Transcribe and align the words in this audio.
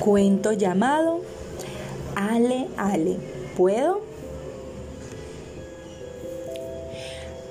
Cuento 0.00 0.52
llamado 0.52 1.20
Ale 2.14 2.68
Ale. 2.76 3.16
¿Puedo? 3.56 4.00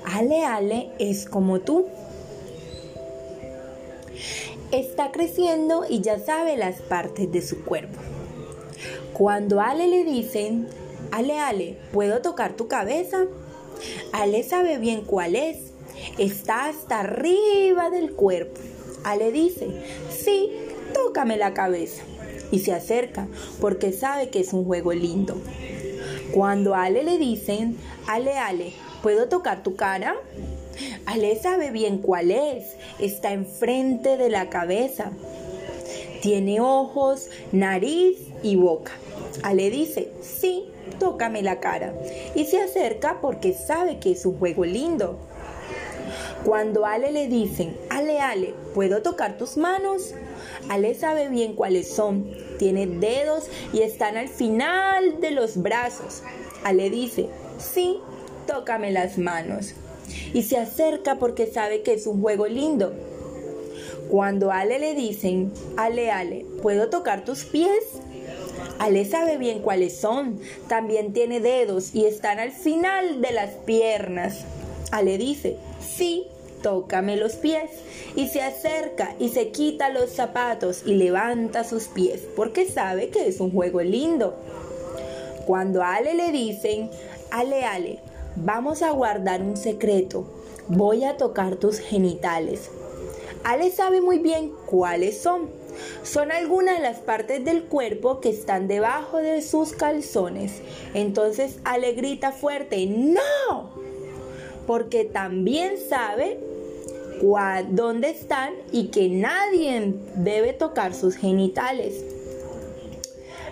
Ale 0.04 0.44
Ale 0.44 0.90
es 0.98 1.26
como 1.26 1.60
tú. 1.60 1.86
Está 4.72 5.12
creciendo 5.12 5.84
y 5.88 6.00
ya 6.00 6.18
sabe 6.18 6.56
las 6.56 6.80
partes 6.82 7.30
de 7.30 7.42
su 7.42 7.64
cuerpo. 7.64 7.98
Cuando 9.12 9.60
Ale 9.60 9.86
le 9.86 10.04
dicen, 10.04 10.68
Ale 11.12 11.38
Ale, 11.38 11.78
¿puedo 11.92 12.22
tocar 12.22 12.54
tu 12.54 12.68
cabeza? 12.68 13.24
Ale 14.12 14.42
sabe 14.42 14.78
bien 14.78 15.02
cuál 15.02 15.36
es. 15.36 15.72
Está 16.18 16.66
hasta 16.66 17.00
arriba 17.00 17.90
del 17.90 18.12
cuerpo. 18.12 18.60
Ale 19.04 19.32
dice, 19.32 19.68
sí, 20.10 20.50
tócame 20.92 21.36
la 21.36 21.54
cabeza. 21.54 22.02
Y 22.50 22.60
se 22.60 22.72
acerca 22.72 23.26
porque 23.60 23.92
sabe 23.92 24.30
que 24.30 24.40
es 24.40 24.52
un 24.52 24.64
juego 24.64 24.92
lindo. 24.92 25.36
Cuando 26.32 26.74
a 26.74 26.84
Ale 26.84 27.04
le 27.04 27.18
dicen, 27.18 27.76
Ale 28.06 28.38
Ale, 28.38 28.72
¿puedo 29.02 29.28
tocar 29.28 29.62
tu 29.62 29.76
cara? 29.76 30.14
Ale 31.06 31.38
sabe 31.40 31.70
bien 31.70 31.98
cuál 31.98 32.30
es. 32.30 32.76
Está 32.98 33.32
enfrente 33.32 34.16
de 34.16 34.30
la 34.30 34.48
cabeza. 34.48 35.10
Tiene 36.20 36.60
ojos, 36.60 37.28
nariz 37.52 38.18
y 38.42 38.56
boca. 38.56 38.92
Ale 39.42 39.70
dice, 39.70 40.10
sí, 40.20 40.64
tócame 40.98 41.42
la 41.42 41.60
cara. 41.60 41.94
Y 42.34 42.44
se 42.44 42.60
acerca 42.60 43.20
porque 43.20 43.52
sabe 43.52 43.98
que 43.98 44.12
es 44.12 44.26
un 44.26 44.38
juego 44.38 44.64
lindo. 44.64 45.18
Cuando 46.44 46.86
Ale 46.86 47.12
le 47.12 47.28
dicen, 47.28 47.76
Ale, 47.90 48.20
Ale, 48.20 48.54
¿puedo 48.74 49.02
tocar 49.02 49.36
tus 49.38 49.56
manos? 49.56 50.14
Ale 50.68 50.94
sabe 50.94 51.28
bien 51.28 51.54
cuáles 51.54 51.88
son. 51.88 52.30
Tiene 52.58 52.86
dedos 52.86 53.48
y 53.72 53.82
están 53.82 54.16
al 54.16 54.28
final 54.28 55.20
de 55.20 55.30
los 55.30 55.62
brazos. 55.62 56.22
Ale 56.64 56.90
dice, 56.90 57.28
sí, 57.58 57.98
tócame 58.46 58.90
las 58.90 59.18
manos. 59.18 59.74
Y 60.32 60.42
se 60.42 60.56
acerca 60.56 61.16
porque 61.16 61.46
sabe 61.46 61.82
que 61.82 61.94
es 61.94 62.06
un 62.06 62.20
juego 62.20 62.46
lindo. 62.46 62.92
Cuando 64.08 64.50
Ale 64.50 64.78
le 64.78 64.94
dicen, 64.94 65.52
Ale, 65.76 66.10
Ale, 66.10 66.46
¿puedo 66.62 66.88
tocar 66.88 67.24
tus 67.24 67.44
pies? 67.44 67.84
Ale 68.78 69.04
sabe 69.04 69.36
bien 69.36 69.60
cuáles 69.60 69.98
son. 69.98 70.40
También 70.68 71.12
tiene 71.12 71.40
dedos 71.40 71.94
y 71.94 72.06
están 72.06 72.38
al 72.38 72.52
final 72.52 73.20
de 73.20 73.32
las 73.32 73.50
piernas. 73.66 74.44
Ale 74.90 75.18
dice, 75.18 75.56
sí, 75.80 76.26
tócame 76.62 77.16
los 77.16 77.34
pies. 77.34 77.70
Y 78.16 78.28
se 78.28 78.42
acerca 78.42 79.14
y 79.18 79.28
se 79.30 79.48
quita 79.50 79.90
los 79.90 80.10
zapatos 80.10 80.82
y 80.84 80.94
levanta 80.94 81.64
sus 81.64 81.84
pies 81.84 82.22
porque 82.36 82.68
sabe 82.68 83.10
que 83.10 83.28
es 83.28 83.40
un 83.40 83.52
juego 83.52 83.80
lindo. 83.82 84.36
Cuando 85.46 85.82
a 85.82 85.94
Ale 85.96 86.14
le 86.14 86.30
dicen, 86.30 86.90
Ale, 87.30 87.64
Ale, 87.64 88.00
vamos 88.36 88.82
a 88.82 88.90
guardar 88.90 89.42
un 89.42 89.56
secreto. 89.56 90.26
Voy 90.68 91.04
a 91.04 91.16
tocar 91.16 91.56
tus 91.56 91.78
genitales. 91.78 92.70
Ale 93.44 93.70
sabe 93.70 94.00
muy 94.00 94.18
bien 94.18 94.52
cuáles 94.66 95.18
son. 95.18 95.48
Son 96.02 96.32
algunas 96.32 96.76
de 96.76 96.82
las 96.82 96.98
partes 96.98 97.44
del 97.44 97.64
cuerpo 97.64 98.20
que 98.20 98.30
están 98.30 98.68
debajo 98.68 99.18
de 99.18 99.42
sus 99.42 99.72
calzones. 99.72 100.60
Entonces 100.94 101.58
Ale 101.64 101.92
grita 101.92 102.32
fuerte, 102.32 102.86
¡No! 102.86 103.70
Porque 104.66 105.04
también 105.04 105.76
sabe 105.88 106.38
dónde 107.70 108.10
están 108.10 108.54
y 108.72 108.88
que 108.88 109.08
nadie 109.08 109.94
debe 110.16 110.52
tocar 110.52 110.94
sus 110.94 111.16
genitales. 111.16 112.04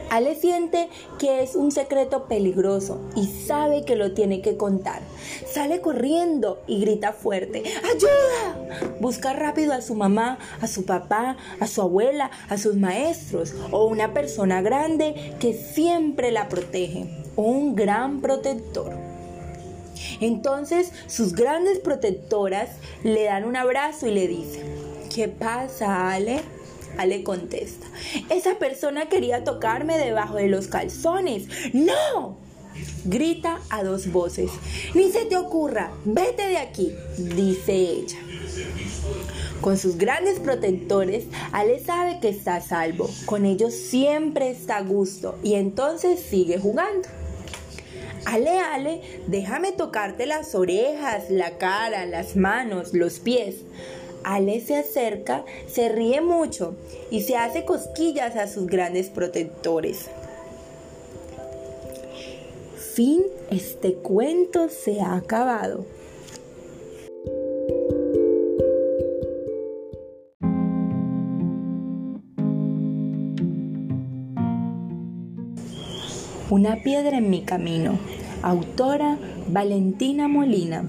Ale 0.08 0.36
siente 0.36 0.88
que 1.18 1.42
es 1.42 1.56
un 1.56 1.72
secreto 1.72 2.28
peligroso 2.28 3.00
y 3.16 3.26
sabe 3.26 3.84
que 3.84 3.96
lo 3.96 4.14
tiene 4.14 4.40
que 4.40 4.56
contar. 4.56 5.02
Sale 5.50 5.80
corriendo 5.80 6.62
y 6.68 6.80
grita 6.80 7.12
fuerte, 7.12 7.64
¡Ayuda! 7.82 8.94
Busca 9.00 9.32
rápido 9.32 9.72
a 9.72 9.82
su 9.82 9.96
mamá, 9.96 10.38
a 10.60 10.68
su 10.68 10.84
papá, 10.84 11.36
a 11.58 11.66
su 11.66 11.82
abuela, 11.82 12.30
a 12.48 12.56
sus 12.56 12.76
maestros 12.76 13.54
o 13.72 13.86
una 13.86 14.12
persona 14.12 14.62
grande 14.62 15.34
que 15.40 15.54
siempre 15.54 16.30
la 16.30 16.48
protege, 16.48 17.06
un 17.34 17.74
gran 17.74 18.20
protector. 18.20 19.15
Entonces 20.20 20.92
sus 21.06 21.32
grandes 21.32 21.78
protectoras 21.78 22.70
le 23.02 23.24
dan 23.24 23.44
un 23.44 23.56
abrazo 23.56 24.06
y 24.06 24.14
le 24.14 24.28
dicen, 24.28 24.64
¿qué 25.14 25.28
pasa, 25.28 26.12
Ale? 26.12 26.40
Ale 26.98 27.22
contesta, 27.22 27.86
esa 28.30 28.58
persona 28.58 29.08
quería 29.08 29.44
tocarme 29.44 29.98
debajo 29.98 30.36
de 30.36 30.48
los 30.48 30.66
calzones. 30.68 31.46
¡No! 31.74 32.36
Grita 33.04 33.60
a 33.70 33.82
dos 33.82 34.10
voces. 34.12 34.50
Ni 34.94 35.10
se 35.10 35.24
te 35.24 35.36
ocurra, 35.36 35.92
vete 36.04 36.48
de 36.48 36.58
aquí, 36.58 36.92
dice 37.18 37.74
ella. 37.74 38.18
Con 39.60 39.78
sus 39.78 39.96
grandes 39.96 40.38
protectores, 40.38 41.24
Ale 41.52 41.82
sabe 41.82 42.20
que 42.20 42.28
está 42.28 42.56
a 42.56 42.60
salvo. 42.60 43.08
Con 43.24 43.46
ellos 43.46 43.74
siempre 43.74 44.50
está 44.50 44.76
a 44.76 44.82
gusto 44.82 45.38
y 45.42 45.54
entonces 45.54 46.20
sigue 46.20 46.58
jugando. 46.58 47.08
Ale, 48.26 48.58
Ale, 48.58 49.00
déjame 49.28 49.70
tocarte 49.70 50.26
las 50.26 50.56
orejas, 50.56 51.30
la 51.30 51.58
cara, 51.58 52.06
las 52.06 52.34
manos, 52.34 52.92
los 52.92 53.20
pies. 53.20 53.58
Ale 54.24 54.60
se 54.60 54.76
acerca, 54.76 55.44
se 55.68 55.88
ríe 55.88 56.20
mucho 56.20 56.74
y 57.08 57.22
se 57.22 57.36
hace 57.36 57.64
cosquillas 57.64 58.34
a 58.34 58.48
sus 58.48 58.66
grandes 58.66 59.10
protectores. 59.10 60.06
Fin, 62.94 63.22
este 63.48 63.94
cuento 63.94 64.70
se 64.70 65.00
ha 65.00 65.14
acabado. 65.14 65.86
Una 76.56 76.76
piedra 76.76 77.18
en 77.18 77.28
mi 77.28 77.42
camino. 77.42 77.98
Autora 78.40 79.18
Valentina 79.48 80.26
Molina. 80.26 80.84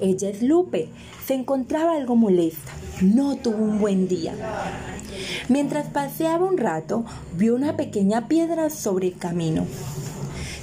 Ella 0.00 0.30
es 0.30 0.40
Lupe. 0.40 0.88
Se 1.26 1.34
encontraba 1.34 1.92
algo 1.96 2.16
molesta. 2.16 2.72
No 3.02 3.36
tuvo 3.36 3.62
un 3.62 3.80
buen 3.80 4.08
día. 4.08 4.32
Mientras 5.50 5.88
paseaba 5.88 6.46
un 6.46 6.56
rato, 6.56 7.04
vio 7.36 7.54
una 7.54 7.76
pequeña 7.76 8.28
piedra 8.28 8.70
sobre 8.70 9.08
el 9.08 9.18
camino. 9.18 9.66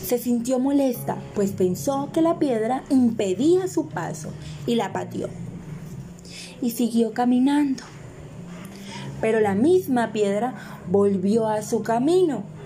Se 0.04 0.18
sintió 0.18 0.58
molesta, 0.58 1.16
pues 1.36 1.52
pensó 1.52 2.10
que 2.12 2.24
la 2.24 2.40
piedra 2.40 2.84
impedía 2.90 3.68
su 3.68 3.90
paso 3.90 4.32
y 4.66 4.74
la 4.74 4.92
pateó. 4.92 5.30
Y 6.64 6.72
siguió 6.72 7.14
caminando. 7.14 7.84
Pero 9.22 9.40
la 9.40 9.54
misma 9.54 10.14
piedra 10.14 10.56
volvió 10.90 11.48
a 11.48 11.62
su 11.62 11.84
camino. 11.84 12.58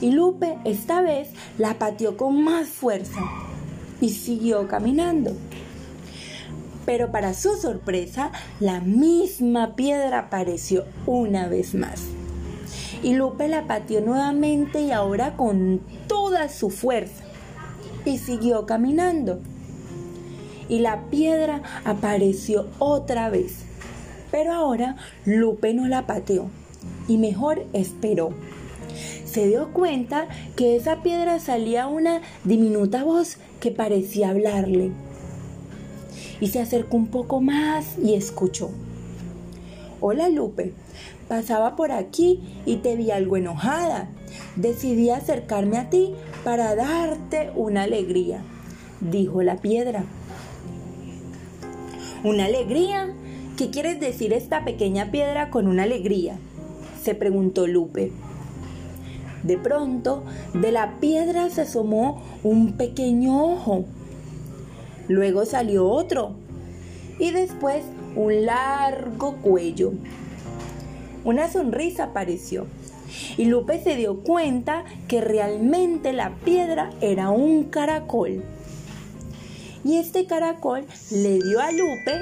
Y 0.00 0.12
Lupe 0.12 0.58
esta 0.64 1.02
vez 1.02 1.28
la 1.58 1.78
pateó 1.78 2.16
con 2.16 2.42
más 2.42 2.68
fuerza 2.68 3.20
y 4.00 4.10
siguió 4.10 4.66
caminando. 4.66 5.32
Pero 6.86 7.12
para 7.12 7.34
su 7.34 7.54
sorpresa, 7.56 8.32
la 8.58 8.80
misma 8.80 9.76
piedra 9.76 10.20
apareció 10.20 10.84
una 11.06 11.48
vez 11.48 11.74
más. 11.74 12.02
Y 13.02 13.14
Lupe 13.14 13.48
la 13.48 13.66
pateó 13.66 14.00
nuevamente 14.00 14.82
y 14.82 14.90
ahora 14.90 15.36
con 15.36 15.80
toda 16.06 16.48
su 16.48 16.70
fuerza. 16.70 17.24
Y 18.04 18.18
siguió 18.18 18.66
caminando. 18.66 19.40
Y 20.68 20.78
la 20.78 21.04
piedra 21.10 21.62
apareció 21.84 22.68
otra 22.78 23.28
vez. 23.28 23.64
Pero 24.30 24.54
ahora 24.54 24.96
Lupe 25.24 25.74
no 25.74 25.86
la 25.88 26.06
pateó 26.06 26.48
y 27.08 27.18
mejor 27.18 27.64
esperó. 27.72 28.32
Se 29.24 29.46
dio 29.46 29.72
cuenta 29.72 30.28
que 30.56 30.76
esa 30.76 31.02
piedra 31.02 31.38
salía 31.38 31.86
una 31.86 32.20
diminuta 32.44 33.04
voz 33.04 33.38
que 33.60 33.70
parecía 33.70 34.30
hablarle 34.30 34.92
y 36.40 36.48
se 36.48 36.60
acercó 36.60 36.96
un 36.96 37.08
poco 37.08 37.40
más 37.40 37.98
y 38.02 38.14
escuchó. 38.14 38.70
Hola 40.00 40.28
Lupe, 40.30 40.72
pasaba 41.28 41.76
por 41.76 41.92
aquí 41.92 42.40
y 42.64 42.76
te 42.76 42.96
vi 42.96 43.10
algo 43.10 43.36
enojada. 43.36 44.08
Decidí 44.56 45.10
acercarme 45.10 45.76
a 45.76 45.90
ti 45.90 46.14
para 46.42 46.74
darte 46.74 47.50
una 47.54 47.82
alegría, 47.82 48.42
dijo 49.00 49.42
la 49.42 49.56
piedra. 49.56 50.04
¿Una 52.24 52.46
alegría? 52.46 53.14
¿Qué 53.56 53.70
quieres 53.70 54.00
decir 54.00 54.32
esta 54.32 54.64
pequeña 54.64 55.10
piedra 55.10 55.50
con 55.50 55.66
una 55.66 55.82
alegría? 55.82 56.38
se 57.02 57.14
preguntó 57.14 57.66
Lupe. 57.66 58.12
De 59.42 59.56
pronto, 59.56 60.24
de 60.54 60.72
la 60.72 60.98
piedra 61.00 61.48
se 61.50 61.62
asomó 61.62 62.22
un 62.42 62.72
pequeño 62.72 63.42
ojo 63.42 63.84
luego 65.10 65.44
salió 65.44 65.88
otro 65.88 66.34
y 67.18 67.32
después 67.32 67.82
un 68.14 68.46
largo 68.46 69.36
cuello. 69.42 69.92
una 71.24 71.50
sonrisa 71.50 72.04
apareció 72.04 72.66
y 73.36 73.46
Lupe 73.46 73.82
se 73.82 73.96
dio 73.96 74.20
cuenta 74.20 74.84
que 75.08 75.20
realmente 75.20 76.12
la 76.12 76.36
piedra 76.44 76.90
era 77.00 77.30
un 77.30 77.64
caracol. 77.64 78.44
Y 79.84 79.96
este 79.96 80.26
caracol 80.26 80.84
le 81.10 81.40
dio 81.40 81.60
a 81.60 81.72
Lupe 81.72 82.20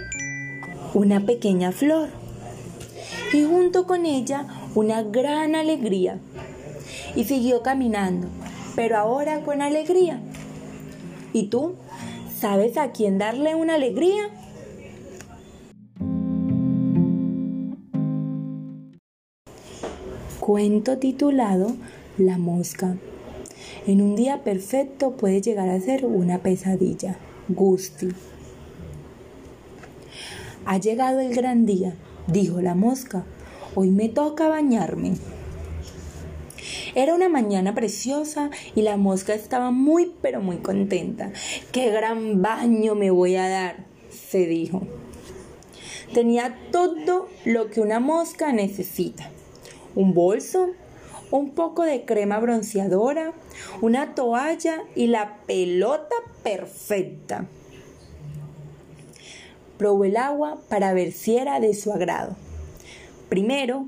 una 0.94 1.21
pequeña 1.26 1.73
flor 1.73 2.09
y 3.32 3.44
junto 3.44 3.87
con 3.87 4.06
ella 4.06 4.47
una 4.75 5.03
gran 5.03 5.55
alegría. 5.55 6.19
Y 7.14 7.25
siguió 7.25 7.62
caminando, 7.62 8.29
pero 8.76 8.96
ahora 8.96 9.40
con 9.43 9.62
alegría. 9.62 10.20
¿Y 11.32 11.49
tú? 11.49 11.75
¿Sabes 12.38 12.76
a 12.76 12.93
quién 12.93 13.19
darle 13.19 13.55
una 13.55 13.75
alegría? 13.75 14.31
Cuento 20.40 20.99
titulado 20.99 21.76
La 22.17 22.38
mosca. 22.38 22.96
En 23.87 24.00
un 24.00 24.17
día 24.17 24.44
perfecto 24.44 25.12
puede 25.12 25.43
llegar 25.43 25.69
a 25.69 25.81
ser 25.81 26.06
una 26.06 26.38
pesadilla. 26.38 27.19
Gusti. 27.49 28.08
Ha 30.64 30.79
llegado 30.79 31.20
el 31.20 31.35
gran 31.35 31.67
día, 31.67 31.94
dijo 32.26 32.61
la 32.61 32.75
mosca. 32.75 33.25
Hoy 33.75 33.90
me 33.90 34.08
toca 34.08 34.49
bañarme. 34.49 35.14
Era 36.94 37.14
una 37.14 37.29
mañana 37.29 37.75
preciosa 37.75 38.50
y 38.75 38.82
la 38.82 38.96
mosca 38.96 39.35
estaba 39.35 39.70
muy 39.70 40.12
pero 40.23 40.40
muy 40.40 40.58
contenta. 40.58 41.32
¡Qué 41.73 41.90
gran 41.90 42.43
baño 42.43 42.94
me 42.94 43.11
voy 43.11 43.37
a 43.37 43.49
dar! 43.49 43.88
se 44.11 44.46
dijo. 44.46 44.82
Tenía 46.12 46.58
todo 46.70 47.29
lo 47.44 47.70
que 47.70 47.81
una 47.81 48.00
mosca 48.00 48.52
necesita 48.52 49.31
un 49.94 50.14
bolso, 50.14 50.70
un 51.31 51.50
poco 51.50 51.82
de 51.82 52.05
crema 52.05 52.38
bronceadora, 52.38 53.32
una 53.81 54.14
toalla 54.14 54.85
y 54.94 55.08
la 55.08 55.38
pelota 55.46 56.14
perfecta. 56.43 57.46
Probó 59.76 60.05
el 60.05 60.17
agua 60.17 60.58
para 60.69 60.93
ver 60.93 61.12
si 61.12 61.37
era 61.37 61.61
de 61.61 61.75
su 61.75 61.93
agrado. 61.93 62.37
Primero 63.29 63.87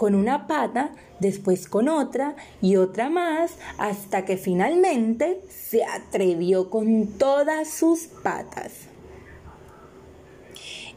con 0.00 0.14
una 0.14 0.46
pata, 0.46 0.92
después 1.18 1.68
con 1.68 1.90
otra 1.90 2.34
y 2.62 2.76
otra 2.76 3.10
más, 3.10 3.58
hasta 3.76 4.24
que 4.24 4.38
finalmente 4.38 5.42
se 5.50 5.84
atrevió 5.84 6.70
con 6.70 7.06
todas 7.18 7.68
sus 7.68 8.06
patas. 8.06 8.86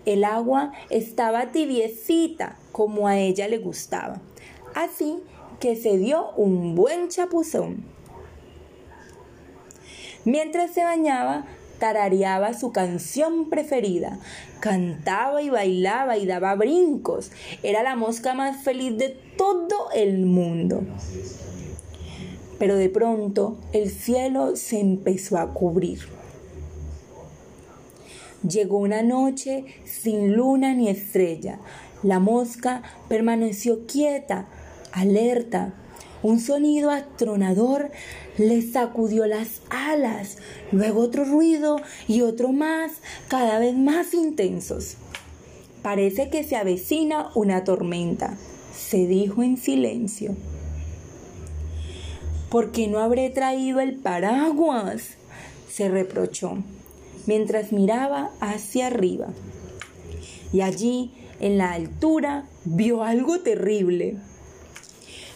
El 0.06 0.24
agua 0.24 0.72
estaba 0.90 1.52
tibiecita 1.52 2.58
como 2.72 3.10
a 3.10 3.18
ella 3.18 3.50
le 3.50 3.58
gustaba 3.58 4.22
así 4.74 5.20
que 5.60 5.76
se 5.76 5.98
dio 5.98 6.32
un 6.32 6.76
buen 6.76 7.10
chapuzón. 7.10 7.86
Mientras 10.26 10.72
se 10.72 10.84
bañaba, 10.84 11.46
tarareaba 11.84 12.54
su 12.54 12.72
canción 12.72 13.50
preferida, 13.50 14.18
cantaba 14.62 15.42
y 15.42 15.50
bailaba 15.50 16.18
y 16.18 16.26
daba 16.26 16.56
brincos. 16.56 17.30
Era 17.62 17.84
la 17.84 17.98
mosca 17.98 18.34
más 18.34 18.64
feliz 18.64 18.98
de 18.98 19.10
todo 19.36 19.92
el 19.94 20.26
mundo. 20.26 20.82
Pero 22.58 22.78
de 22.78 22.88
pronto 22.88 23.58
el 23.74 23.92
cielo 23.92 24.56
se 24.56 24.80
empezó 24.80 25.38
a 25.38 25.54
cubrir. 25.54 26.00
Llegó 28.48 28.78
una 28.78 29.04
noche 29.04 29.66
sin 29.84 30.38
luna 30.38 30.74
ni 30.74 30.88
estrella. 30.88 31.60
La 32.02 32.20
mosca 32.20 32.82
permaneció 33.10 33.86
quieta, 33.88 34.48
alerta. 34.94 35.74
Un 36.24 36.40
sonido 36.40 36.90
atronador 36.90 37.92
le 38.38 38.62
sacudió 38.62 39.28
las 39.28 39.62
alas, 39.70 40.38
luego 40.72 41.02
otro 41.02 41.26
ruido 41.26 41.82
y 42.08 42.22
otro 42.22 42.54
más, 42.54 42.94
cada 43.28 43.60
vez 43.60 43.76
más 43.76 44.14
intensos. 44.14 44.96
Parece 45.82 46.30
que 46.30 46.46
se 46.46 46.56
avecina 46.56 47.30
una 47.36 47.66
tormenta, 47.66 48.38
se 48.74 49.06
dijo 49.06 49.44
en 49.44 49.58
silencio. 49.58 50.34
¿Por 52.50 52.72
qué 52.72 52.88
no 52.88 53.00
habré 53.00 53.30
traído 53.30 53.82
el 53.82 53.96
paraguas? 53.96 55.18
se 55.70 55.90
reprochó, 55.90 56.58
mientras 57.26 57.74
miraba 57.74 58.30
hacia 58.40 58.88
arriba. 58.88 59.28
Y 60.54 60.62
allí, 60.62 61.12
en 61.42 61.58
la 61.58 61.74
altura, 61.74 62.46
vio 62.64 63.04
algo 63.04 63.40
terrible 63.40 64.18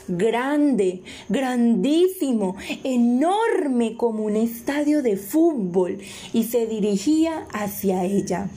grande, 0.08 1.04
grandísimo, 1.30 2.56
enorme 2.84 3.96
como 3.98 4.24
un 4.24 4.36
estadio 4.36 5.02
de 5.02 5.18
fútbol 5.18 6.00
y 6.34 6.44
se 6.44 6.66
dirigía 6.68 7.48
hacia 7.54 8.04
ella. 8.04 8.50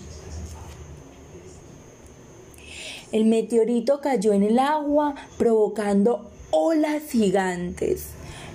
El 3.13 3.25
meteorito 3.25 4.01
cayó 4.01 4.33
en 4.33 4.45
el 4.45 4.59
agua 4.59 5.17
provocando 5.37 6.31
olas 6.51 7.03
gigantes. 7.11 8.07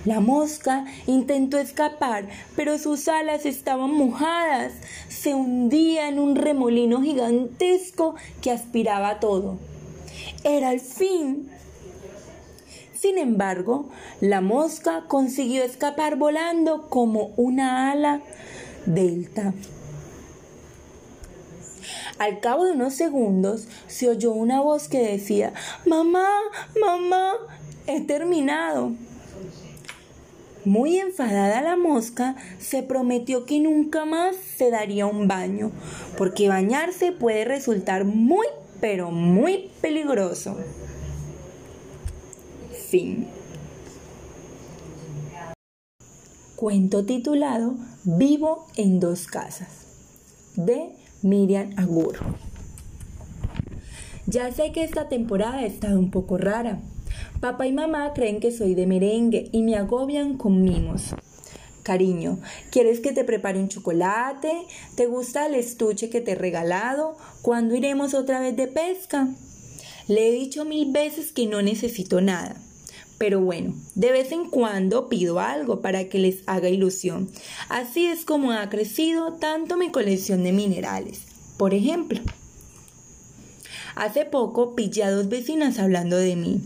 La 0.06 0.20
mosca 0.20 0.86
intentó 1.08 1.58
escapar, 1.58 2.30
pero 2.56 2.78
sus 2.78 3.08
alas 3.08 3.46
estaban 3.46 3.92
mojadas. 3.92 4.74
Se 5.10 5.34
hundía 5.34 6.08
en 6.08 6.20
un 6.20 6.36
remolino 6.36 7.02
gigantesco 7.02 8.16
que 8.42 8.52
aspiraba 8.52 9.20
todo. 9.20 9.58
Era 10.44 10.72
el 10.72 10.80
fin. 10.80 11.50
Sin 13.06 13.20
embargo, 13.20 13.88
la 14.20 14.42
mosca 14.42 15.04
consiguió 15.08 15.64
escapar 15.64 16.16
volando 16.16 16.90
como 16.90 17.36
una 17.38 17.92
ala 17.92 18.24
delta. 18.88 19.54
Al 22.18 22.40
cabo 22.40 22.66
de 22.66 22.72
unos 22.72 22.96
segundos 22.96 23.68
se 23.86 24.10
oyó 24.10 24.32
una 24.32 24.60
voz 24.60 24.88
que 24.88 25.08
decía, 25.08 25.54
Mamá, 25.86 26.28
mamá, 26.82 27.34
he 27.86 28.02
terminado. 28.02 28.94
Muy 30.64 30.98
enfadada 30.98 31.62
la 31.62 31.76
mosca, 31.76 32.36
se 32.58 32.82
prometió 32.82 33.46
que 33.46 33.60
nunca 33.60 34.06
más 34.06 34.36
se 34.36 34.72
daría 34.72 35.06
un 35.06 35.28
baño, 35.28 35.70
porque 36.18 36.50
bañarse 36.50 37.12
puede 37.12 37.46
resultar 37.46 38.04
muy, 38.04 38.48
pero 38.82 39.12
muy 39.12 39.70
peligroso. 39.80 40.58
Cuento 46.56 47.06
titulado 47.06 47.76
Vivo 48.06 48.68
en 48.78 49.00
dos 49.00 49.28
casas 49.28 49.68
de 50.56 50.96
Miriam 51.22 51.72
Agur. 51.78 52.18
Ya 54.28 54.52
sé 54.52 54.72
que 54.72 54.84
esta 54.84 55.10
temporada 55.10 55.58
ha 55.58 55.66
estado 55.66 56.00
un 56.00 56.10
poco 56.10 56.38
rara. 56.38 56.80
Papá 57.42 57.68
y 57.68 57.74
mamá 57.74 58.14
creen 58.14 58.40
que 58.40 58.52
soy 58.52 58.76
de 58.76 58.88
merengue 58.88 59.50
y 59.52 59.62
me 59.62 59.76
agobian 59.76 60.38
con 60.38 60.64
mimos. 60.64 61.14
Cariño, 61.84 62.40
¿quieres 62.72 63.00
que 63.02 63.12
te 63.12 63.24
prepare 63.24 63.60
un 63.60 63.68
chocolate? 63.68 64.52
¿Te 64.96 65.06
gusta 65.06 65.46
el 65.46 65.56
estuche 65.56 66.10
que 66.10 66.22
te 66.22 66.32
he 66.32 66.36
regalado? 66.36 67.18
¿Cuándo 67.42 67.76
iremos 67.76 68.14
otra 68.14 68.40
vez 68.40 68.56
de 68.56 68.68
pesca? 68.68 69.28
Le 70.08 70.30
he 70.30 70.32
dicho 70.32 70.66
mil 70.66 70.92
veces 70.92 71.32
que 71.32 71.46
no 71.46 71.62
necesito 71.62 72.22
nada. 72.22 72.65
Pero 73.18 73.40
bueno, 73.40 73.74
de 73.96 74.12
vez 74.12 74.32
en 74.32 74.50
cuando 74.50 75.08
pido 75.08 75.40
algo 75.40 75.82
para 75.82 76.10
que 76.10 76.20
les 76.20 76.44
haga 76.48 76.70
ilusión. 76.70 77.30
Así 77.70 78.06
es 78.06 78.26
como 78.26 78.52
ha 78.52 78.70
crecido 78.70 79.34
tanto 79.34 79.78
mi 79.78 79.90
colección 79.90 80.44
de 80.44 80.52
minerales. 80.52 81.22
Por 81.58 81.74
ejemplo, 81.74 82.20
hace 83.96 84.26
poco 84.26 84.76
pillé 84.76 85.04
a 85.04 85.12
dos 85.12 85.30
vecinas 85.30 85.80
hablando 85.80 86.18
de 86.18 86.36
mí. 86.36 86.62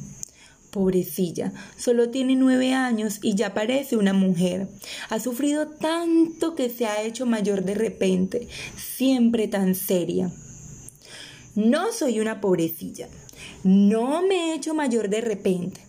Pobrecilla, 0.72 1.52
solo 1.78 2.10
tiene 2.10 2.36
nueve 2.36 2.74
años 2.74 3.20
y 3.22 3.36
ya 3.36 3.54
parece 3.54 3.98
una 3.98 4.14
mujer. 4.14 4.68
Ha 5.10 5.20
sufrido 5.20 5.68
tanto 5.68 6.56
que 6.56 6.70
se 6.70 6.86
ha 6.86 7.02
hecho 7.04 7.26
mayor 7.26 7.64
de 7.64 7.76
repente, 7.76 8.48
siempre 8.76 9.48
tan 9.48 9.74
seria. 9.76 10.32
No 11.56 11.92
soy 11.92 12.20
una 12.20 12.40
pobrecilla. 12.40 13.10
No 13.64 14.22
me 14.22 14.52
he 14.52 14.56
hecho 14.56 14.74
mayor 14.74 15.10
de 15.10 15.22
repente. 15.22 15.89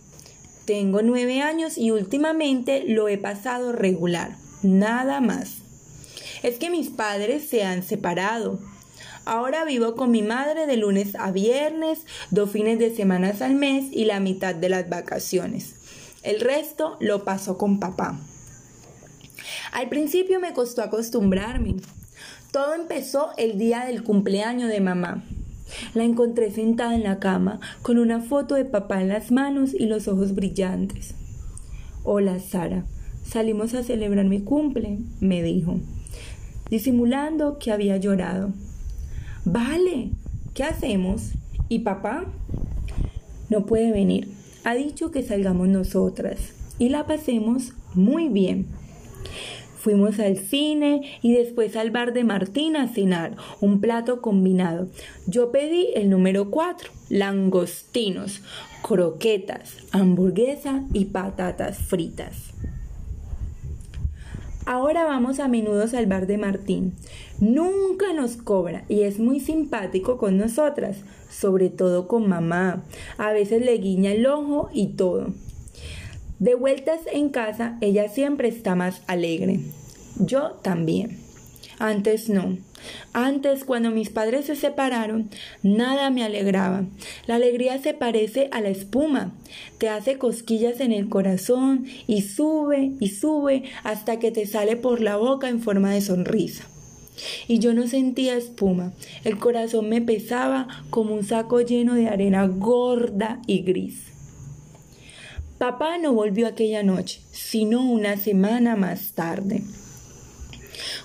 Tengo 0.65 1.01
nueve 1.01 1.41
años 1.41 1.77
y 1.77 1.91
últimamente 1.91 2.83
lo 2.85 3.07
he 3.07 3.17
pasado 3.17 3.71
regular, 3.71 4.37
nada 4.61 5.19
más. 5.19 5.57
Es 6.43 6.57
que 6.57 6.69
mis 6.69 6.89
padres 6.89 7.47
se 7.47 7.63
han 7.63 7.83
separado. 7.83 8.59
Ahora 9.25 9.65
vivo 9.65 9.95
con 9.95 10.11
mi 10.11 10.21
madre 10.21 10.65
de 10.65 10.77
lunes 10.77 11.15
a 11.15 11.31
viernes, 11.31 12.05
dos 12.31 12.51
fines 12.51 12.79
de 12.79 12.95
semana 12.95 13.33
al 13.41 13.55
mes 13.55 13.85
y 13.91 14.05
la 14.05 14.19
mitad 14.19 14.55
de 14.55 14.69
las 14.69 14.89
vacaciones. 14.89 15.75
El 16.23 16.39
resto 16.39 16.97
lo 16.99 17.23
paso 17.23 17.57
con 17.57 17.79
papá. 17.79 18.19
Al 19.71 19.89
principio 19.89 20.39
me 20.39 20.53
costó 20.53 20.83
acostumbrarme. 20.83 21.75
Todo 22.51 22.73
empezó 22.73 23.31
el 23.37 23.57
día 23.57 23.85
del 23.85 24.03
cumpleaños 24.03 24.69
de 24.69 24.81
mamá. 24.81 25.23
La 25.93 26.03
encontré 26.03 26.51
sentada 26.51 26.95
en 26.95 27.03
la 27.03 27.19
cama, 27.19 27.59
con 27.81 27.97
una 27.97 28.21
foto 28.21 28.55
de 28.55 28.65
papá 28.65 29.01
en 29.01 29.09
las 29.09 29.31
manos 29.31 29.73
y 29.73 29.85
los 29.85 30.07
ojos 30.07 30.35
brillantes. 30.35 31.15
Hola, 32.03 32.39
Sara. 32.39 32.85
Salimos 33.23 33.73
a 33.73 33.83
celebrar 33.83 34.25
mi 34.25 34.41
cumple, 34.41 34.99
me 35.19 35.43
dijo, 35.43 35.79
disimulando 36.69 37.59
que 37.59 37.71
había 37.71 37.97
llorado. 37.97 38.51
Vale, 39.45 40.11
¿qué 40.53 40.63
hacemos? 40.63 41.31
¿Y 41.69 41.79
papá? 41.79 42.25
No 43.49 43.65
puede 43.65 43.91
venir. 43.91 44.29
Ha 44.63 44.75
dicho 44.75 45.11
que 45.11 45.23
salgamos 45.23 45.67
nosotras 45.67 46.53
y 46.77 46.89
la 46.89 47.05
pasemos 47.05 47.73
muy 47.93 48.27
bien. 48.29 48.67
Fuimos 49.81 50.19
al 50.19 50.37
cine 50.37 51.01
y 51.23 51.33
después 51.33 51.75
al 51.75 51.89
bar 51.89 52.13
de 52.13 52.23
Martina 52.23 52.83
a 52.83 52.87
cenar, 52.87 53.35
un 53.61 53.81
plato 53.81 54.21
combinado. 54.21 54.89
Yo 55.25 55.51
pedí 55.51 55.87
el 55.95 56.07
número 56.11 56.51
4, 56.51 56.91
langostinos, 57.09 58.43
croquetas, 58.83 59.77
hamburguesa 59.91 60.83
y 60.93 61.05
patatas 61.05 61.79
fritas. 61.79 62.53
Ahora 64.67 65.03
vamos 65.03 65.39
a 65.39 65.47
menudo 65.47 65.85
al 65.97 66.05
bar 66.05 66.27
de 66.27 66.37
Martín. 66.37 66.93
Nunca 67.39 68.13
nos 68.13 68.37
cobra 68.37 68.85
y 68.87 69.01
es 69.01 69.17
muy 69.17 69.39
simpático 69.39 70.19
con 70.19 70.37
nosotras, 70.37 70.97
sobre 71.31 71.69
todo 71.69 72.07
con 72.07 72.29
mamá. 72.29 72.83
A 73.17 73.31
veces 73.31 73.65
le 73.65 73.79
guiña 73.79 74.11
el 74.11 74.27
ojo 74.27 74.69
y 74.71 74.89
todo. 74.89 75.33
De 76.41 76.55
vueltas 76.55 77.01
en 77.13 77.29
casa, 77.29 77.77
ella 77.81 78.09
siempre 78.09 78.47
está 78.47 78.73
más 78.73 79.03
alegre. 79.05 79.59
Yo 80.17 80.53
también. 80.63 81.19
Antes 81.77 82.29
no. 82.29 82.57
Antes, 83.13 83.63
cuando 83.63 83.91
mis 83.91 84.09
padres 84.09 84.45
se 84.45 84.55
separaron, 84.55 85.29
nada 85.61 86.09
me 86.09 86.23
alegraba. 86.23 86.85
La 87.27 87.35
alegría 87.35 87.77
se 87.77 87.93
parece 87.93 88.49
a 88.51 88.59
la 88.59 88.69
espuma. 88.69 89.35
Te 89.77 89.87
hace 89.89 90.17
cosquillas 90.17 90.79
en 90.79 90.93
el 90.93 91.09
corazón 91.09 91.85
y 92.07 92.23
sube 92.23 92.93
y 92.99 93.09
sube 93.09 93.65
hasta 93.83 94.17
que 94.17 94.31
te 94.31 94.47
sale 94.47 94.77
por 94.77 94.99
la 94.99 95.17
boca 95.17 95.47
en 95.47 95.61
forma 95.61 95.93
de 95.93 96.01
sonrisa. 96.01 96.67
Y 97.47 97.59
yo 97.59 97.75
no 97.75 97.85
sentía 97.85 98.35
espuma. 98.35 98.93
El 99.23 99.37
corazón 99.37 99.89
me 99.89 100.01
pesaba 100.01 100.67
como 100.89 101.13
un 101.13 101.23
saco 101.23 101.61
lleno 101.61 101.93
de 101.93 102.07
arena 102.07 102.47
gorda 102.47 103.43
y 103.45 103.61
gris. 103.61 104.11
Papá 105.61 105.99
no 105.99 106.11
volvió 106.11 106.47
aquella 106.47 106.81
noche, 106.81 107.21
sino 107.31 107.87
una 107.87 108.17
semana 108.17 108.75
más 108.75 109.11
tarde. 109.11 109.61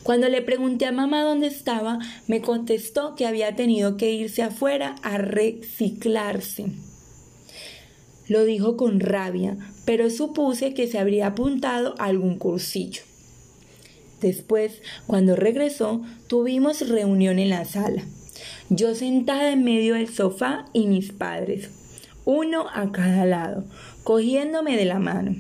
Cuando 0.02 0.30
le 0.30 0.40
pregunté 0.40 0.86
a 0.86 0.92
mamá 0.92 1.24
dónde 1.24 1.46
estaba, 1.46 1.98
me 2.26 2.40
contestó 2.40 3.16
que 3.16 3.26
había 3.26 3.54
tenido 3.54 3.98
que 3.98 4.12
irse 4.12 4.42
afuera 4.42 4.94
a 5.02 5.18
reciclarse. 5.18 6.68
Lo 8.28 8.46
dijo 8.46 8.78
con 8.78 9.00
rabia, 9.00 9.58
pero 9.84 10.08
supuse 10.08 10.72
que 10.72 10.86
se 10.86 10.98
habría 10.98 11.26
apuntado 11.26 11.94
a 11.98 12.06
algún 12.06 12.38
cursillo. 12.38 13.02
Después, 14.22 14.80
cuando 15.06 15.36
regresó, 15.36 16.00
tuvimos 16.28 16.88
reunión 16.88 17.38
en 17.38 17.50
la 17.50 17.66
sala. 17.66 18.06
Yo 18.70 18.94
sentada 18.94 19.52
en 19.52 19.64
medio 19.64 19.96
del 19.96 20.08
sofá 20.08 20.64
y 20.72 20.86
mis 20.86 21.12
padres, 21.12 21.68
uno 22.24 22.66
a 22.74 22.90
cada 22.90 23.24
lado, 23.26 23.64
cogiéndome 24.06 24.76
de 24.76 24.84
la 24.84 25.00
mano. 25.00 25.34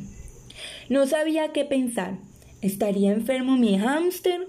No 0.88 1.06
sabía 1.06 1.52
qué 1.52 1.64
pensar. 1.64 2.18
¿Estaría 2.62 3.12
enfermo 3.12 3.56
mi 3.56 3.78
hámster? 3.78 4.48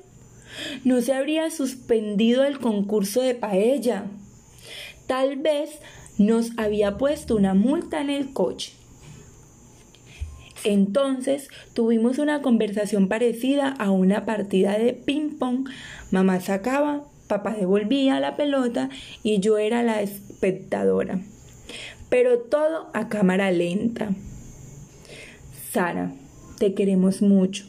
¿No 0.83 1.01
se 1.01 1.13
habría 1.13 1.51
suspendido 1.51 2.43
el 2.43 2.57
concurso 2.57 3.21
de 3.21 3.35
paella? 3.35 4.05
Tal 5.05 5.37
vez 5.37 5.69
nos 6.17 6.49
había 6.57 6.97
puesto 6.97 7.35
una 7.35 7.53
multa 7.53 8.01
en 8.01 8.09
el 8.09 8.33
coche. 8.33 8.73
Entonces 10.63 11.49
tuvimos 11.75 12.17
una 12.17 12.41
conversación 12.41 13.09
parecida 13.09 13.69
a 13.69 13.91
una 13.91 14.25
partida 14.25 14.79
de 14.79 14.93
ping-pong. 14.93 15.69
Mamá 16.09 16.41
sacaba, 16.41 17.03
papá 17.27 17.53
devolvía 17.53 18.19
la 18.19 18.35
pelota 18.35 18.89
y 19.21 19.41
yo 19.41 19.59
era 19.59 19.83
la 19.83 20.01
espectadora 20.01 21.21
pero 22.09 22.39
todo 22.39 22.89
a 22.93 23.09
cámara 23.09 23.51
lenta. 23.51 24.09
Sara, 25.71 26.13
te 26.57 26.73
queremos 26.73 27.21
mucho 27.21 27.65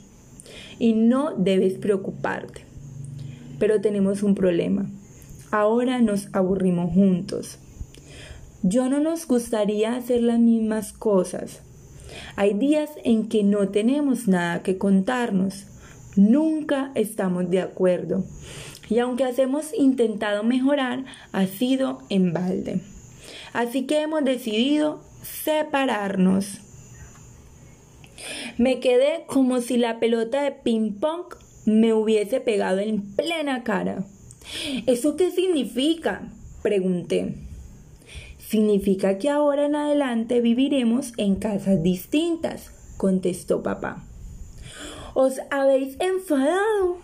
y 0.79 0.93
no 0.95 1.35
debes 1.37 1.75
preocuparte. 1.75 2.63
Pero 3.59 3.81
tenemos 3.81 4.23
un 4.23 4.35
problema. 4.35 4.87
Ahora 5.51 6.01
nos 6.01 6.29
aburrimos 6.33 6.93
juntos. 6.93 7.59
Yo 8.63 8.89
no 8.89 9.01
nos 9.01 9.27
gustaría 9.27 9.97
hacer 9.97 10.23
las 10.23 10.39
mismas 10.39 10.93
cosas. 10.93 11.63
Hay 12.37 12.55
días 12.55 12.91
en 13.05 13.29
que 13.29 13.43
no 13.43 13.69
tenemos 13.69 14.29
nada 14.29 14.63
que 14.63 14.79
contarnos. 14.79 15.67
Nunca 16.17 16.93
estamos 16.95 17.51
de 17.51 17.61
acuerdo. 17.61 18.25
Y 18.89 18.99
aunque 19.01 19.25
hemos 19.37 19.75
intentado 19.75 20.43
mejorar, 20.45 21.05
ha 21.33 21.47
sido 21.47 21.99
en 22.09 22.33
balde. 22.33 22.81
Así 23.53 23.87
que 23.87 24.03
hemos 24.03 24.25
decidido 24.25 25.01
separarnos. 25.23 26.59
Me 28.57 28.81
quedé 28.81 29.25
como 29.27 29.61
si 29.61 29.77
la 29.77 30.01
pelota 30.01 30.43
de 30.43 30.53
ping 30.53 30.93
pong 30.99 31.35
me 31.65 31.93
hubiese 31.93 32.41
pegado 32.41 32.79
en 32.79 33.15
plena 33.15 33.63
cara. 33.63 34.05
¿Eso 34.87 35.17
qué 35.17 35.31
significa? 35.31 36.33
pregunté. 36.63 37.35
Significa 38.39 39.19
que 39.19 39.29
ahora 39.29 39.67
en 39.67 39.77
adelante 39.77 40.41
viviremos 40.41 41.13
en 41.19 41.37
casas 41.37 41.83
distintas, 41.83 42.71
contestó 42.97 43.63
papá. 43.63 44.05
¿Os 45.15 45.41
habéis 45.51 45.97
enfadado? 46.01 46.99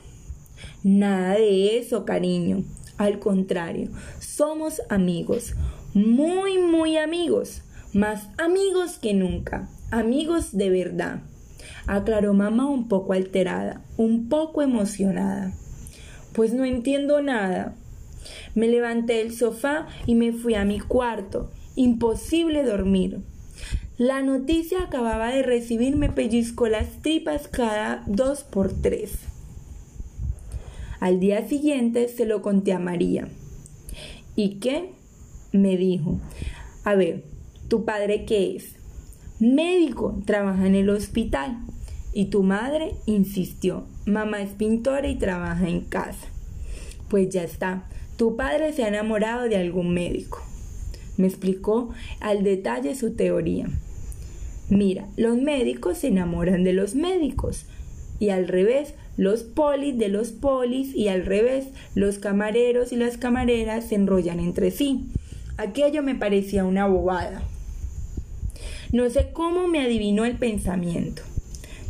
Nada 0.82 1.34
de 1.34 1.78
eso, 1.78 2.04
cariño. 2.04 2.64
Al 2.96 3.18
contrario, 3.18 3.90
somos 4.20 4.80
amigos 4.88 5.54
muy, 5.94 6.58
muy 6.58 6.96
amigos, 6.96 7.62
más 7.92 8.28
amigos 8.36 8.98
que 8.98 9.14
nunca, 9.14 9.68
amigos 9.92 10.56
de 10.56 10.68
verdad, 10.68 11.22
aclaró 11.86 12.34
mamá 12.34 12.68
un 12.68 12.88
poco 12.88 13.12
alterada, 13.12 13.84
un 13.96 14.28
poco 14.28 14.62
emocionada. 14.62 15.52
Pues 16.32 16.52
no 16.52 16.64
entiendo 16.64 17.22
nada. 17.22 17.76
Me 18.56 18.66
levanté 18.66 19.18
del 19.18 19.32
sofá 19.32 19.86
y 20.04 20.16
me 20.16 20.32
fui 20.32 20.54
a 20.54 20.64
mi 20.64 20.80
cuarto. 20.80 21.52
Imposible 21.76 22.64
dormir. 22.64 23.20
La 23.96 24.20
noticia 24.22 24.82
acababa 24.82 25.28
de 25.28 25.44
recibir 25.44 25.96
me 25.96 26.08
pellizcó 26.08 26.66
las 26.66 27.02
tripas 27.02 27.46
cada 27.46 28.02
dos 28.06 28.42
por 28.42 28.72
tres. 28.72 29.12
Al 30.98 31.20
día 31.20 31.46
siguiente 31.46 32.08
se 32.08 32.26
lo 32.26 32.42
conté 32.42 32.72
a 32.72 32.80
María. 32.80 33.28
¿Y 34.34 34.56
qué? 34.56 35.03
Me 35.58 35.76
dijo, 35.76 36.20
a 36.84 36.94
ver, 36.94 37.24
¿tu 37.68 37.84
padre 37.84 38.24
qué 38.24 38.56
es? 38.56 38.76
Médico, 39.40 40.22
trabaja 40.26 40.66
en 40.66 40.74
el 40.74 40.90
hospital. 40.90 41.58
Y 42.12 42.26
tu 42.26 42.42
madre 42.42 42.92
insistió, 43.06 43.86
mamá 44.06 44.40
es 44.40 44.50
pintora 44.50 45.08
y 45.08 45.16
trabaja 45.16 45.68
en 45.68 45.80
casa. 45.80 46.28
Pues 47.08 47.28
ya 47.30 47.42
está, 47.42 47.88
tu 48.16 48.36
padre 48.36 48.72
se 48.72 48.84
ha 48.84 48.88
enamorado 48.88 49.48
de 49.48 49.56
algún 49.56 49.92
médico. 49.92 50.40
Me 51.16 51.26
explicó 51.26 51.90
al 52.20 52.44
detalle 52.44 52.94
su 52.94 53.14
teoría. 53.14 53.68
Mira, 54.70 55.08
los 55.16 55.36
médicos 55.36 55.98
se 55.98 56.08
enamoran 56.08 56.64
de 56.64 56.72
los 56.72 56.94
médicos 56.94 57.66
y 58.18 58.30
al 58.30 58.48
revés, 58.48 58.94
los 59.16 59.42
polis 59.42 59.98
de 59.98 60.08
los 60.08 60.30
polis 60.30 60.94
y 60.94 61.08
al 61.08 61.26
revés, 61.26 61.66
los 61.94 62.18
camareros 62.18 62.92
y 62.92 62.96
las 62.96 63.18
camareras 63.18 63.88
se 63.88 63.96
enrollan 63.96 64.40
entre 64.40 64.70
sí. 64.70 65.08
Aquello 65.56 66.02
me 66.02 66.14
parecía 66.14 66.64
una 66.64 66.86
bobada. 66.86 67.42
No 68.92 69.08
sé 69.10 69.30
cómo 69.32 69.68
me 69.68 69.80
adivinó 69.80 70.24
el 70.24 70.36
pensamiento. 70.36 71.22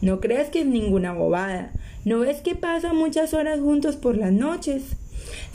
No 0.03 0.21
creas 0.21 0.51
que 0.51 0.61
es 0.61 0.67
ninguna 0.67 1.13
bobada. 1.13 1.73
¿No 2.05 2.21
ves 2.21 2.43
que 2.43 2.55
pasan 2.55 2.97
muchas 2.97 3.33
horas 3.33 3.61
juntos 3.61 3.97
por 3.97 4.17
las 4.19 4.33
noches? 4.33 4.83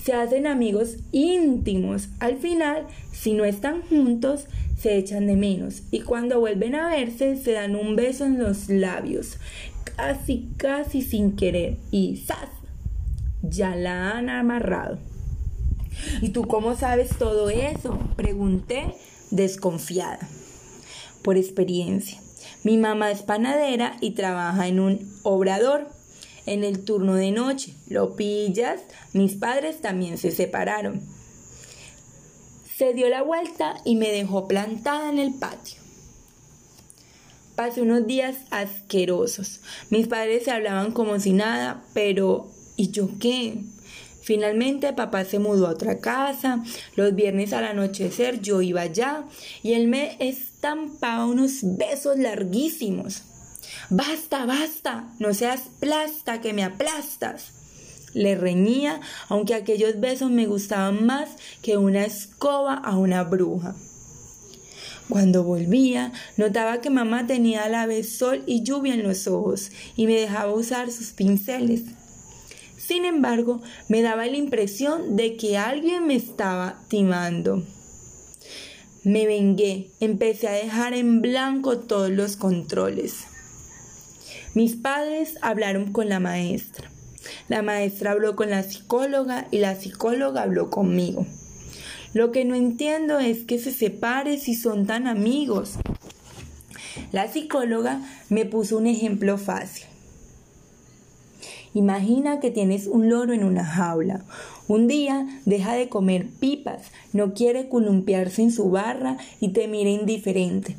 Se 0.04 0.13
hacen 0.13 0.48
amigos 0.48 0.98
íntimos. 1.12 2.10
Al 2.20 2.38
final, 2.38 2.88
si 3.12 3.34
no 3.34 3.46
están 3.46 3.84
juntos, 3.84 4.48
se 4.75 4.98
echan 4.98 5.28
de 5.28 5.36
menos. 5.36 5.84
Y 5.92 6.01
cuando 6.01 6.39
vuelven 6.39 6.74
a 6.74 6.89
verse, 6.89 7.36
se 7.36 7.51
dan 7.51 7.75
un 7.75 7.96
beso 7.96 8.25
en 8.25 8.39
los 8.39 8.70
labios. 8.70 9.38
Casi, 9.96 10.50
casi 10.58 11.04
sin 11.04 11.36
querer. 11.36 11.78
Y 11.92 12.18
¡zas! 12.18 12.50
Ya 13.44 13.75
la 13.75 14.18
han 14.18 14.30
amarrado. 14.30 14.98
¿Y 16.22 16.29
tú 16.29 16.48
cómo 16.48 16.75
sabes 16.75 17.10
todo 17.18 17.50
eso? 17.50 17.98
Pregunté 18.15 18.96
desconfiada. 19.32 20.27
Por 21.24 21.38
experiencia. 21.38 22.22
Mi 22.63 22.77
mamá 22.77 23.12
es 23.12 23.22
panadera 23.22 23.98
y 24.01 24.12
trabaja 24.12 24.68
en 24.68 24.79
un 24.79 25.13
obrador. 25.24 25.88
En 26.46 26.63
el 26.63 26.84
turno 26.84 27.15
de 27.15 27.32
noche, 27.32 27.75
lo 27.88 28.15
pillas, 28.15 28.82
mis 29.13 29.36
padres 29.36 29.82
también 29.82 30.18
se 30.18 30.32
separaron. 30.32 31.01
Se 32.75 32.94
dio 32.94 33.08
la 33.10 33.22
vuelta 33.22 33.75
y 33.86 33.96
me 33.96 34.10
dejó 34.10 34.48
plantada 34.48 35.10
en 35.10 35.20
el 35.20 35.34
patio. 35.36 35.79
Pasé 37.56 37.82
unos 37.82 38.08
días 38.08 38.38
asquerosos. 38.51 39.60
Mis 39.89 40.08
padres 40.08 40.46
se 40.46 40.51
hablaban 40.51 40.91
como 40.91 41.20
si 41.20 41.34
nada, 41.34 41.84
pero 41.94 42.50
¿y 42.77 42.89
yo 42.91 43.10
qué? 43.20 43.62
Finalmente 44.22 44.94
papá 44.94 45.26
se 45.26 45.40
mudó 45.40 45.68
a 45.68 45.72
otra 45.72 46.00
casa, 46.00 46.64
los 46.96 47.16
viernes 47.16 47.54
al 47.54 47.64
anochecer 47.64 48.42
yo 48.42 48.62
iba 48.62 48.82
allá 48.82 49.24
y 49.64 49.74
él 49.74 49.88
me 49.88 50.18
estampaba 50.20 51.26
unos 51.26 51.60
besos 51.64 52.18
larguísimos. 52.18 53.24
Basta, 53.90 54.46
basta, 54.46 55.14
no 55.20 55.34
seas 55.34 55.62
plasta 55.80 56.42
que 56.42 56.54
me 56.54 56.64
aplastas. 56.64 57.54
Le 58.14 58.36
reñía, 58.36 59.00
aunque 59.30 59.54
aquellos 59.54 60.00
besos 60.00 60.32
me 60.32 60.48
gustaban 60.48 61.06
más 61.06 61.30
que 61.62 61.78
una 61.78 62.06
escoba 62.06 62.74
a 62.74 62.98
una 62.98 63.24
bruja. 63.24 63.76
Cuando 65.10 65.44
volvía, 65.44 66.12
notaba 66.38 66.82
que 66.82 66.92
mamá 66.92 67.26
tenía 67.26 67.64
a 67.64 67.70
la 67.70 67.88
vez 67.88 68.16
sol 68.16 68.44
y 68.46 68.64
lluvia 68.64 68.94
en 68.94 69.04
los 69.04 69.28
ojos 69.28 69.72
y 69.96 70.06
me 70.06 70.14
dejaba 70.14 70.54
usar 70.54 70.92
sus 70.92 71.12
pinceles. 71.12 71.84
Sin 72.89 73.05
embargo, 73.05 73.62
me 73.88 74.01
daba 74.01 74.25
la 74.25 74.36
impresión 74.36 75.15
de 75.15 75.38
que 75.38 75.60
alguien 75.60 76.08
me 76.08 76.15
estaba 76.15 76.81
timando. 76.88 77.63
Me 79.03 79.27
vengué, 79.27 79.91
empecé 80.00 80.48
a 80.48 80.53
dejar 80.53 80.96
en 80.96 81.22
blanco 81.22 81.77
todos 81.77 82.10
los 82.10 82.36
controles. 82.36 83.25
Mis 84.55 84.75
padres 84.75 85.36
hablaron 85.43 85.93
con 85.93 86.10
la 86.10 86.19
maestra. 86.19 86.89
La 87.48 87.62
maestra 87.62 88.10
habló 88.10 88.36
con 88.36 88.50
la 88.50 88.63
psicóloga 88.63 89.48
y 89.51 89.60
la 89.60 89.75
psicóloga 89.75 90.41
habló 90.41 90.72
conmigo. 90.72 91.27
Lo 92.15 92.31
que 92.31 92.43
no 92.43 92.55
entiendo 92.55 93.19
es 93.19 93.43
que 93.43 93.60
se 93.60 93.72
separe 93.72 94.39
si 94.39 94.55
son 94.55 94.88
tan 94.88 95.05
amigos. 95.05 95.75
La 97.12 97.31
psicóloga 97.31 98.01
me 98.29 98.46
puso 98.46 98.79
un 98.79 98.88
ejemplo 98.88 99.38
fácil. 99.38 99.86
Imagina 101.74 102.40
que 102.40 102.52
tienes 102.52 102.88
un 102.88 103.10
loro 103.10 103.34
en 103.34 103.44
una 103.44 103.64
jaula. 103.64 104.26
Un 104.68 104.88
día 104.88 105.28
deja 105.46 105.74
de 105.74 105.90
comer 105.90 106.28
pipas, 106.40 106.84
no 107.14 107.34
quiere 107.34 107.70
columpiarse 107.70 108.42
en 108.42 108.52
su 108.52 108.70
barra 108.70 109.18
y 109.40 109.50
te 109.50 109.68
mira 109.68 109.90
indiferente. 109.90 110.76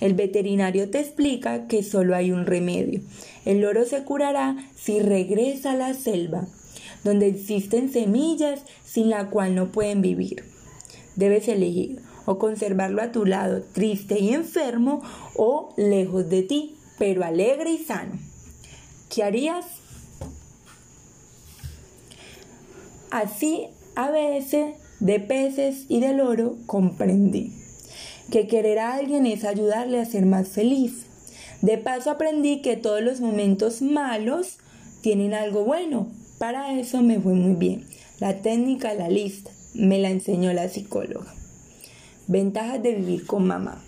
El 0.00 0.14
veterinario 0.14 0.90
te 0.90 0.98
explica 0.98 1.68
que 1.68 1.84
solo 1.84 2.16
hay 2.16 2.32
un 2.32 2.44
remedio. 2.44 3.02
El 3.44 3.60
loro 3.60 3.84
se 3.84 4.02
curará 4.02 4.56
si 4.74 4.98
regresa 4.98 5.72
a 5.72 5.76
la 5.76 5.94
selva, 5.94 6.48
donde 7.04 7.28
existen 7.28 7.92
semillas 7.92 8.64
sin 8.84 9.10
la 9.10 9.30
cual 9.30 9.54
no 9.54 9.70
pueden 9.70 10.02
vivir. 10.02 10.44
Debes 11.14 11.46
elegir 11.46 12.00
o 12.26 12.38
conservarlo 12.38 13.00
a 13.00 13.12
tu 13.12 13.26
lado, 13.26 13.62
triste 13.62 14.18
y 14.18 14.30
enfermo, 14.30 15.02
o 15.36 15.74
lejos 15.76 16.28
de 16.28 16.42
ti, 16.42 16.76
pero 16.98 17.24
alegre 17.24 17.72
y 17.72 17.78
sano. 17.78 18.18
¿Qué 19.08 19.22
harías? 19.22 19.81
Así, 23.12 23.68
a 23.94 24.10
veces, 24.10 24.74
de 24.98 25.20
peces 25.20 25.84
y 25.88 26.00
del 26.00 26.22
oro 26.22 26.56
comprendí 26.64 27.52
que 28.30 28.46
querer 28.46 28.78
a 28.78 28.94
alguien 28.94 29.26
es 29.26 29.44
ayudarle 29.44 30.00
a 30.00 30.06
ser 30.06 30.24
más 30.24 30.48
feliz. 30.48 31.04
De 31.60 31.76
paso 31.76 32.10
aprendí 32.10 32.62
que 32.62 32.78
todos 32.78 33.02
los 33.02 33.20
momentos 33.20 33.82
malos 33.82 34.56
tienen 35.02 35.34
algo 35.34 35.62
bueno. 35.62 36.10
Para 36.38 36.78
eso 36.80 37.02
me 37.02 37.20
fue 37.20 37.34
muy 37.34 37.54
bien. 37.54 37.84
La 38.18 38.40
técnica 38.40 38.94
la 38.94 39.10
lista 39.10 39.50
me 39.74 39.98
la 39.98 40.08
enseñó 40.08 40.50
la 40.54 40.70
psicóloga. 40.70 41.34
Ventajas 42.28 42.82
de 42.82 42.94
vivir 42.94 43.26
con 43.26 43.46
mamá. 43.46 43.84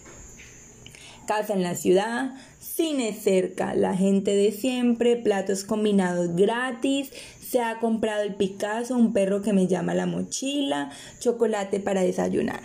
Casa 1.27 1.55
en 1.55 1.63
la 1.63 1.75
ciudad, 1.75 2.35
cine 2.61 3.15
cerca, 3.15 3.75
la 3.75 3.97
gente 3.97 4.37
de 4.37 4.53
siempre, 4.53 5.17
platos 5.17 5.65
combinados 5.65 6.37
gratis, 6.37 7.13
se 7.55 7.61
ha 7.61 7.79
comprado 7.79 8.25
el 8.25 8.35
Picasso, 8.35 8.97
un 8.97 9.13
perro 9.13 9.41
que 9.41 9.53
me 9.53 9.69
llama 9.69 9.95
la 9.95 10.07
mochila, 10.07 10.91
chocolate 11.21 11.79
para 11.79 12.03
desayunar. 12.03 12.63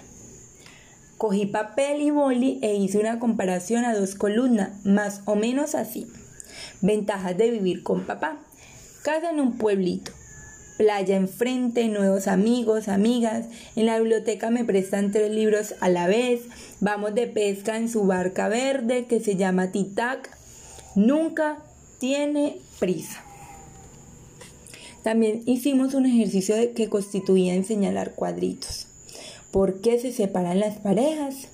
Cogí 1.19 1.45
papel 1.45 2.01
y 2.01 2.09
boli 2.09 2.57
e 2.63 2.73
hice 2.73 2.97
una 2.97 3.19
comparación 3.19 3.85
a 3.85 3.93
dos 3.93 4.15
columnas, 4.15 4.83
más 4.87 5.21
o 5.25 5.35
menos 5.35 5.75
así. 5.75 6.07
Ventajas 6.81 7.37
de 7.37 7.51
vivir 7.51 7.83
con 7.83 8.07
papá. 8.07 8.39
Casa 9.03 9.29
en 9.29 9.39
un 9.39 9.59
pueblito. 9.59 10.11
Playa 10.79 11.17
enfrente, 11.17 11.87
nuevos 11.87 12.27
amigos, 12.27 12.87
amigas. 12.87 13.45
En 13.75 13.85
la 13.85 13.99
biblioteca 13.99 14.49
me 14.49 14.65
prestan 14.65 15.11
tres 15.11 15.29
libros 15.29 15.75
a 15.81 15.89
la 15.89 16.07
vez. 16.07 16.45
Vamos 16.79 17.13
de 17.13 17.27
pesca 17.27 17.77
en 17.77 17.89
su 17.89 18.07
barca 18.07 18.47
verde 18.47 19.05
que 19.05 19.19
se 19.19 19.35
llama 19.35 19.71
Titac. 19.71 20.35
Nunca 20.95 21.59
tiene 21.99 22.57
prisa. 22.79 23.28
También 25.03 25.43
hicimos 25.45 25.93
un 25.93 26.05
ejercicio 26.05 26.55
que 26.75 26.89
constituía 26.89 27.53
en 27.53 27.63
señalar 27.63 28.15
cuadritos. 28.15 28.87
¿Por 29.51 29.81
qué 29.81 29.99
se 29.99 30.11
separan 30.11 30.59
las 30.59 30.77
parejas? 30.77 31.47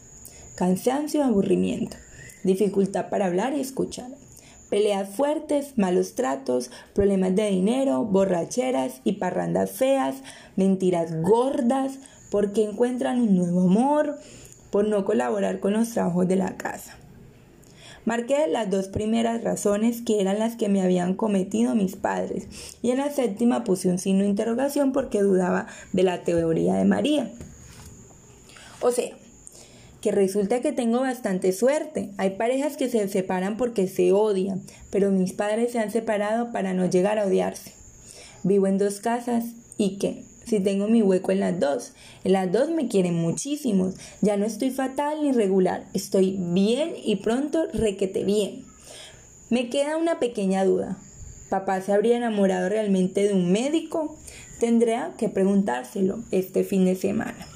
Cansancio, 0.56 1.24
aburrimiento, 1.24 1.98
dificultad 2.44 3.10
para 3.10 3.28
hablar 3.28 3.54
y 3.56 3.62
escuchar, 3.62 4.10
peleas 4.70 5.10
fuertes, 5.10 5.78
malos 5.78 6.16
tratos, 6.16 6.72
problemas 6.94 7.36
de 7.36 7.50
dinero, 7.50 8.04
borracheras 8.04 9.02
y 9.04 9.14
parrandas 9.14 9.72
feas, 9.72 10.16
mentiras 10.56 11.22
gordas, 11.22 12.00
porque 12.32 12.64
encuentran 12.64 13.22
un 13.22 13.36
nuevo 13.36 13.62
amor, 13.62 14.18
por 14.72 14.88
no 14.88 15.06
colaborar 15.06 15.60
con 15.60 15.74
los 15.74 15.92
trabajos 15.92 16.28
de 16.28 16.36
la 16.36 16.58
casa. 16.58 16.98
Marqué 18.06 18.48
las 18.48 18.70
dos 18.70 18.88
primeras 18.88 19.44
razones 19.44 20.02
que 20.02 20.22
eran 20.22 20.40
las 20.40 20.56
que 20.56 20.70
me 20.70 20.82
habían 20.82 21.16
cometido 21.16 21.76
mis 21.76 21.96
padres 21.96 22.48
y 22.82 22.92
en 22.92 23.00
la 23.00 23.12
séptima 23.12 23.64
puse 23.64 23.90
un 23.90 23.98
signo 23.98 24.24
de 24.24 24.30
interrogación 24.30 24.92
porque 24.92 25.22
dudaba 25.22 25.68
de 25.92 26.04
la 26.04 26.24
teoría 26.24 26.76
de 26.76 26.86
María. 26.86 27.32
O 28.82 28.92
sea, 28.92 29.12
que 30.02 30.12
resulta 30.12 30.62
que 30.62 30.72
tengo 30.72 31.00
bastante 31.00 31.52
suerte. 31.52 32.12
Hay 32.18 32.32
parejas 32.32 32.78
que 32.78 32.90
se 32.90 33.08
separan 33.08 33.58
porque 33.58 33.88
se 33.88 34.12
odian, 34.12 34.62
pero 34.92 35.10
mis 35.10 35.34
padres 35.34 35.72
se 35.72 35.80
han 35.80 35.90
separado 35.90 36.52
para 36.52 36.76
no 36.76 36.88
llegar 36.88 37.18
a 37.18 37.26
odiarse. 37.26 37.74
Vivo 38.44 38.68
en 38.68 38.78
dos 38.78 39.00
casas 39.00 39.46
y 39.78 39.98
qué, 39.98 40.24
si 40.46 40.60
tengo 40.60 40.88
mi 40.88 41.02
hueco 41.02 41.32
en 41.32 41.40
las 41.40 41.60
dos. 41.60 41.94
En 42.24 42.34
las 42.34 42.52
dos 42.52 42.70
me 42.70 42.88
quieren 42.88 43.16
muchísimo. 43.16 43.94
Ya 44.22 44.38
no 44.38 44.46
estoy 44.46 44.72
fatal 44.72 45.24
ni 45.24 45.32
regular. 45.32 45.86
Estoy 45.94 46.38
bien 46.40 46.94
y 47.04 47.18
pronto 47.18 47.66
requete 47.74 48.24
bien. 48.24 48.64
Me 49.50 49.70
queda 49.70 49.98
una 49.98 50.20
pequeña 50.20 50.66
duda. 50.66 50.98
¿Papá 51.50 51.82
se 51.82 51.94
habría 51.94 52.18
enamorado 52.18 52.70
realmente 52.70 53.28
de 53.28 53.34
un 53.34 53.52
médico? 53.52 54.18
Tendría 54.60 55.14
que 55.18 55.30
preguntárselo 55.30 56.24
este 56.32 56.64
fin 56.64 56.86
de 56.86 56.96
semana. 56.96 57.48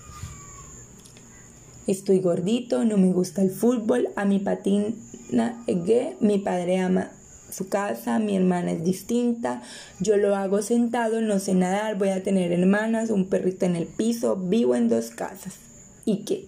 Estoy 1.88 2.20
gordito, 2.20 2.86
no 2.86 2.98
me 2.98 3.12
gusta 3.12 3.42
el 3.42 3.50
fútbol, 3.50 4.10
a 4.16 4.26
mi 4.26 4.38
patina 4.38 4.94
gay, 5.68 6.16
mi 6.20 6.38
padre 6.38 6.78
ama 6.78 7.12
su 7.52 7.70
casa, 7.70 8.20
mi 8.20 8.36
hermana 8.36 8.72
es 8.72 8.84
distinta, 8.84 9.62
yo 10.00 10.18
lo 10.18 10.36
hago 10.36 10.62
sentado, 10.62 11.22
no 11.22 11.40
sé 11.40 11.54
nadar, 11.54 11.98
voy 11.98 12.10
a 12.10 12.24
tener 12.24 12.52
hermanas, 12.52 13.10
un 13.10 13.26
perrito 13.26 13.66
en 13.66 13.76
el 13.76 13.86
piso, 13.86 14.36
vivo 14.36 14.76
en 14.76 14.90
dos 14.90 15.10
casas. 15.10 15.56
¿Y 16.06 16.24
qué? 16.26 16.46